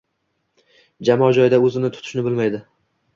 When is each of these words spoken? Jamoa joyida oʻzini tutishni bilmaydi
Jamoa 1.09 1.29
joyida 1.39 1.59
oʻzini 1.67 1.91
tutishni 1.99 2.25
bilmaydi 2.29 2.63